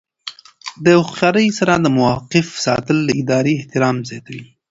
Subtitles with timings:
[0.83, 4.45] د هوښیارۍ سره د موقف ساتل د ادارې احترام زیاتوي.